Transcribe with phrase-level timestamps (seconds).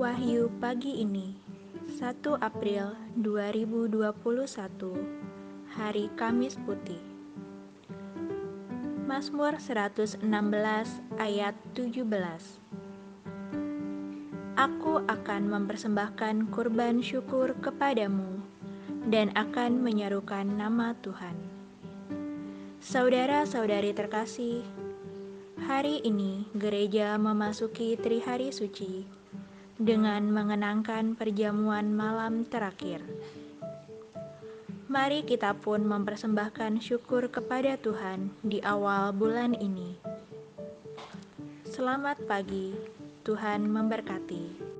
[0.00, 1.36] Wahyu pagi ini
[2.00, 4.08] 1 April 2021
[5.76, 6.96] Hari Kamis Putih
[9.04, 10.24] Mazmur 116
[11.20, 12.08] ayat 17
[14.56, 18.40] Aku akan mempersembahkan kurban syukur kepadamu
[19.12, 21.36] dan akan menyerukan nama Tuhan.
[22.80, 24.64] Saudara-saudari terkasih,
[25.62, 29.22] Hari ini gereja memasuki Trihari Suci
[29.82, 33.02] dengan mengenangkan perjamuan malam terakhir.
[34.86, 39.98] Mari kita pun mempersembahkan syukur kepada Tuhan di awal bulan ini.
[41.66, 42.76] Selamat pagi,
[43.26, 44.71] Tuhan memberkati.